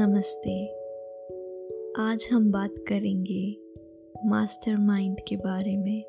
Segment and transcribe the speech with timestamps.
[0.00, 0.66] नमस्ते।
[1.98, 3.56] आज हम बात करेंगे
[4.26, 6.04] मास्टरमाइंड के बारे में।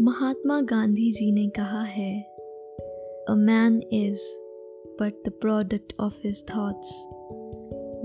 [0.00, 2.22] महात्मा गांधी जी ने कहा है
[3.28, 4.18] a man is
[5.00, 7.08] but the product of his thoughts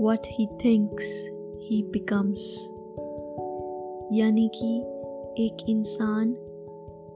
[0.00, 1.28] what he thinks
[1.62, 2.56] he becomes
[4.12, 4.80] यानी कि
[5.44, 6.32] एक इंसान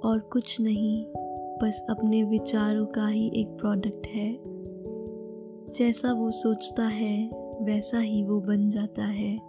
[0.05, 1.07] और कुछ नहीं,
[1.63, 4.54] बस अपने विचारों का ही एक प्रोडक्ट है।
[5.79, 7.31] जैसा वो सोचता है,
[7.63, 9.41] वैसा ही वो बन जाता है।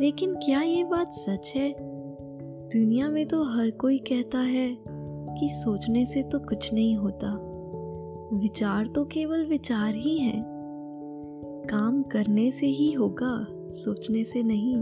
[0.00, 1.76] लेकिन क्या ये बात सच है?
[2.68, 4.78] दुनिया में तो हर कोई कहता है
[5.34, 7.40] कि सोचने से तो कुछ नहीं होता।
[8.36, 10.44] विचार तो केवल विचार ही हैं।
[11.70, 14.76] काम करने से ही होगा, सोचने से नहीं।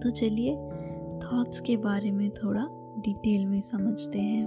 [0.00, 0.56] तो चलिए
[1.18, 4.46] थॉट्स के बारे में थोड़ा डिटेल में समझते हैं।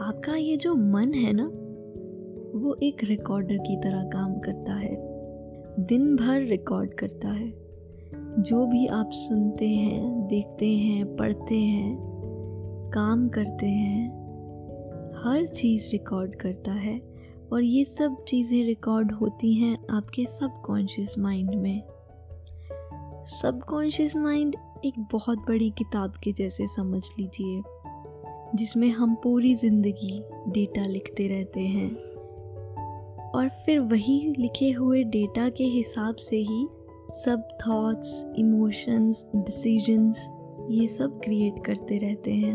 [0.00, 1.50] आपका ये जो मन है ना
[2.56, 4.96] वो एक रिकॉर्डर की तरह काम करता है।
[5.80, 7.52] दिन भर रिकॉर्ड करता है।
[8.38, 11.98] जो भी आप सुनते हैं, देखते हैं, पढ़ते हैं,
[12.94, 14.08] काम करते हैं,
[15.16, 17.00] हर चीज़ रिकॉर्ड करता है।
[17.52, 21.82] और ये सब चीज़ें रिकॉर्ड होती हैं आपके सबकॉन्शियस माइंड में।
[23.24, 27.62] सबकॉन्शियस माइंड एक बहुत बड़ी किताब के जैसे समझ लीजिए,
[28.54, 32.15] जिसमें हम पूरी ज़िंदगी डेटा लिखते रहते हैं।
[33.36, 36.66] और फिर वही लिखे हुए डेटा के हिसाब से ही
[37.12, 40.28] सब थॉट्स इमोशंस डिसीजंस
[40.70, 42.54] ये सब क्रिएट करते रहते हैं।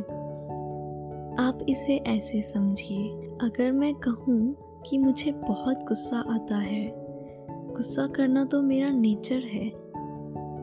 [1.40, 3.10] आप इसे ऐसे समझिए।
[3.42, 6.94] अगर मैं कहूँ कि मुझे बहुत गुस्सा आता है,
[7.76, 9.70] गुस्सा करना तो मेरा नेचर है,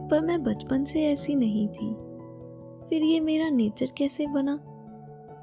[0.09, 1.91] पर मैं बचपन से ऐसी नहीं थी,
[2.89, 4.59] फिर ये मेरा नेचर कैसे बना?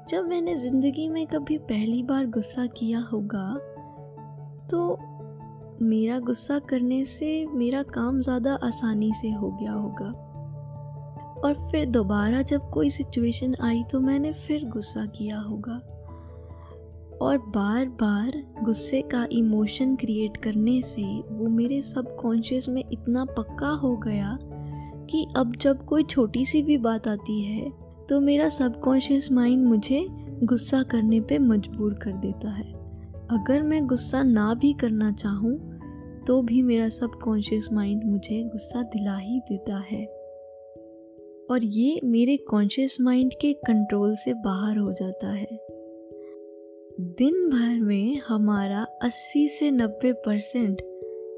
[0.08, 3.46] जब मैंने ज़िंदगी में कभी पहली बार गुस्सा किया होगा
[4.70, 4.98] तो
[5.82, 10.06] मेरा गुस्सा करने से मेरा काम ज़्यादा आसानी से हो गया होगा।
[11.40, 15.80] और फिर दोबारा जब कोई सिचुएशन आई तो मैंने फिर गुस्सा किया होगा।
[17.22, 23.68] और बार बार गुस्से का इमोशन क्रिएट करने से वो मेरे सबकॉन्शियस में इतना पक्का
[23.74, 24.38] हो गया
[25.10, 27.70] कि अब जब कोई छोटी सी भी बात आती है
[28.08, 30.06] तो मेरा सबकॉन्शियस माइंड मुझे
[30.44, 32.75] गुस्सा करने पे मजबूर कर देता है।
[33.30, 35.76] अगर मैं गुस्सा ना भी करना चाहूँ
[36.26, 40.06] तो भी मेरा सब कॉन्शियस माइंड मुझे गुस्सा दिला ही देता है।
[41.50, 45.48] और ये मेरे कॉन्शियस माइंड के कंट्रोल से बाहर हो जाता है।
[47.00, 50.76] दिन भर में हमारा 80 से 90 परसेंट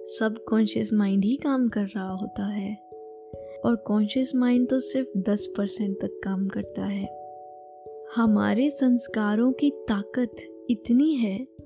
[0.07, 2.77] सब कॉन्शियस माइंड ही काम कर रहा होता है।
[3.65, 7.19] और कॉन्शियस माइंड तो सिर्फ़ 10 परसेंट तक काम करता है।
[8.17, 10.31] हमारे संस्कारों की ताकत
[10.71, 11.58] इतनी है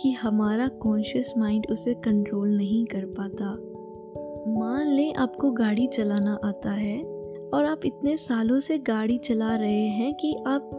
[0.00, 3.74] कि हमारा कॉन्शियस माइंड उसे कंट्रोल नहीं कर पाता।
[4.52, 7.04] मान लें आपको गाड़ी चलाना आता है
[7.54, 10.70] और आप इतने सालों से गाड़ी चला रहे हैं कि आप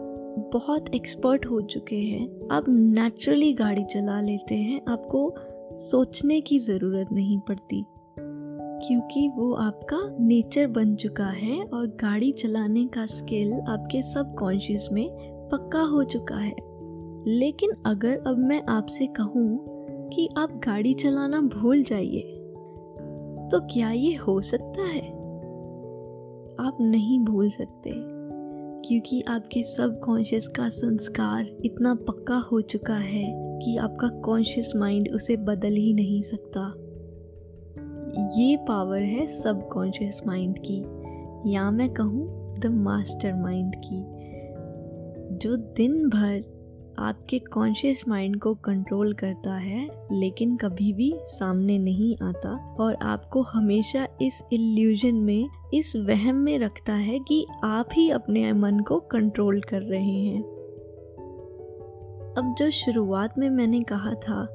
[0.52, 5.34] बहुत एक्सपर्ट हो चुके हैं। आप नेचुरली गाड़ी चला लेते हैं, आपको
[5.76, 7.84] सोचने की ज़रूरत नहीं पड़ती।
[8.88, 14.88] क्योंकि वो आपका नेचर बन चुका है और गाड़ी चलाने का स्किल आपके सब कॉन्शियस
[14.92, 15.08] में
[15.52, 16.54] पक्का हो चुका है।
[17.28, 19.64] लेकिन अगर अब मैं आपसे कहूँ
[20.08, 22.32] कि आप गाड़ी चलाना भूल जाइए
[23.52, 25.06] तो क्या ये हो सकता है?
[26.60, 27.92] आप नहीं भूल सकते,
[28.88, 33.24] क्योंकि आपके सब कॉन्शियस का संस्कार इतना पक्का हो चुका है
[33.58, 36.60] कि आपका कॉन्शियस माइंड उसे बदल ही नहीं सकता।
[38.40, 40.82] ये पावर है सब कॉन्शियस माइंड की,
[41.52, 44.02] या मैं कहूँ द मास्टर माइंड की,
[45.38, 46.55] जो दिन भर
[46.98, 53.42] आपके कॉन्शियस माइंड को कंट्रोल करता है, लेकिन कभी भी सामने नहीं आता और आपको
[53.42, 59.00] हमेशा इस इल्यूजन में, इस वहम में रखता है कि आप ही अपने मन को
[59.00, 60.42] कंट्रोल कर रहे हैं।
[62.38, 64.48] अब जो शुरुआत में मैंने कहा था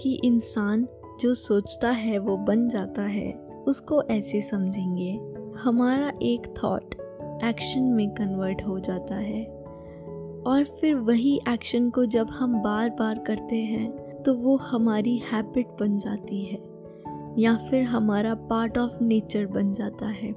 [0.00, 0.88] कि इंसान
[1.20, 3.32] जो सोचता है वो बन जाता है,
[3.66, 5.20] उसको ऐसे समझेंगे।
[5.58, 6.94] हमारा एक थॉट
[7.44, 9.57] एक्शन में कन्वर्ट हो जाता है।
[10.46, 15.66] और फिर वही एक्शन को जब हम बार बार करते हैं तो वो हमारी हैबिट
[15.80, 16.58] बन जाती है,
[17.38, 20.32] या फिर हमारा पार्ट ऑफ़ नेचर बन जाता है।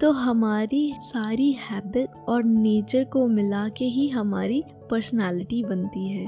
[0.00, 6.26] तो हमारी सारी हैबिट और नेचर को मिला के ही हमारी पर्सनालिटी बनती है।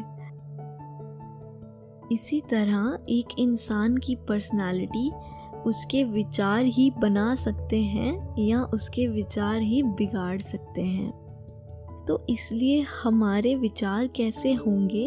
[2.12, 5.10] इसी तरह एक इंसान की पर्सनालिटी
[5.66, 11.21] उसके विचार ही बना सकते हैं या उसके विचार ही बिगाड़ सकते हैं।
[12.08, 15.04] तो इसलिए हमारे विचार कैसे होंगे,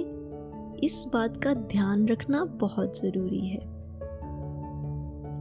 [0.83, 3.59] इस बात का ध्यान रखना बहुत ज़रूरी है।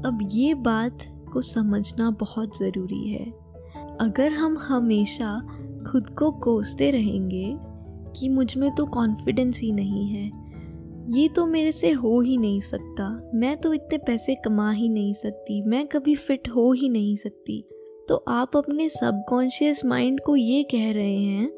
[0.05, 3.25] अब ये बात को समझना बहुत ज़रूरी है।
[4.01, 5.39] अगर हम हमेशा
[5.87, 7.57] खुद को कोसते रहेंगे
[8.17, 10.27] कि मुझमें तो कॉन्फिडेंस ही नहीं है,
[11.11, 15.15] ये तो मेरे से हो ही नहीं सकता। मैं तो इतने पैसे कमा ही नहीं
[15.15, 17.63] सकती, मैं कभी फिट हो ही नहीं सकती।
[18.09, 21.53] तो आप अपने सबकॉन्शियस माइंड को ये कह रहे हैं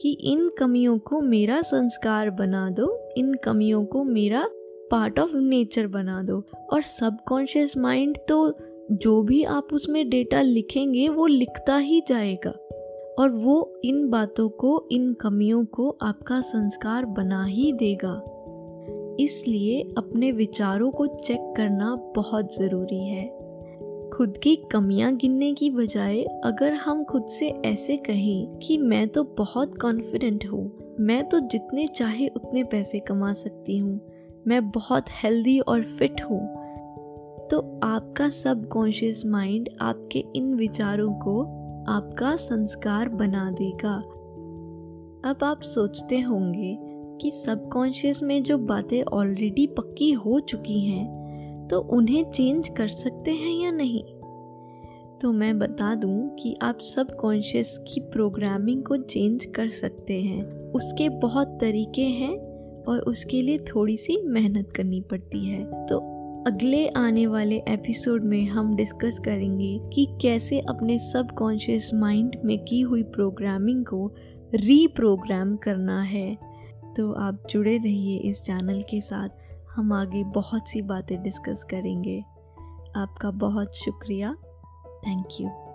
[0.00, 4.48] कि इन कमियों को मेरा संस्कार बना दो, इन कमियों को मेरा
[4.90, 6.42] पार्ट ऑफ़ नेचर बना दो।
[6.72, 8.54] और सबकॉन्शियस माइंड तो
[8.92, 12.50] जो भी आप उसमें डेटा लिखेंगे, वो लिखता ही जाएगा।
[13.18, 18.22] और वो इन बातों को, इन कमियों को आपका संस्कार बना ही देगा।
[19.20, 23.37] इसलिए अपने विचारों को चेक करना बहुत ज़रूरी है।
[24.18, 29.22] खुद की कमियाँ गिनने की बजाय अगर हम खुद से ऐसे कहें कि मैं तो
[29.24, 34.00] बहुत कॉन्फिडेंट हूँ, मैं तो जितने चाहे उतने पैसे कमा सकती हूँ,
[34.46, 36.40] मैं बहुत हेल्दी और फिट हूँ
[37.50, 41.42] तो आपका सब कॉन्शियस माइंड आपके इन विचारों को
[41.88, 43.94] आपका संस्कार बना देगा।
[45.30, 46.76] अब आप सोचते होंगे
[47.20, 51.17] कि सबकॉन्शियस में जो बातें ऑलरेडी पक्की हो चुकी हैं
[51.70, 54.04] तो उन्हें चेंज कर सकते हैं या नहीं?
[55.18, 60.44] तो मैं बता दूँ कि आप सब कॉन्शियस की प्रोग्रामिंग को चेंज कर सकते हैं।
[60.72, 62.38] उसके बहुत तरीके हैं
[62.84, 68.46] और उसके लिए थोड़ी सी मेहनत करनी पड़ती है। तो अगले आने वाले एपिसोड में
[68.46, 74.12] हम डिस्कस करेंगे कि कैसे अपने सब कॉन्शियस माइंड में की हुई प्रोग्रामिंग को
[74.54, 76.38] रीप्रोग्राम करना है।
[76.96, 79.28] तो आप जुड़े रहिए इस चैनल के साथ।
[79.78, 82.20] हम आगे बहुत सी बातें डिस्कस करेंगे।
[82.96, 84.34] आपका बहुत शुक्रिया।
[85.06, 85.67] Thank you